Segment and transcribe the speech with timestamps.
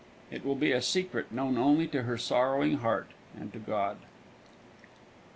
[0.31, 3.97] It will be a secret known only to her sorrowing heart and to God.